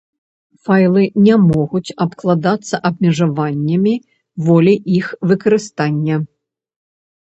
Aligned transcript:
Файлы 0.67 1.03
не 1.27 1.35
могуць 1.49 1.93
абкладацца 2.07 2.75
абмежаваннямі 2.91 3.93
волі 4.49 4.75
іх 4.97 5.05
выкарыстання. 5.33 6.15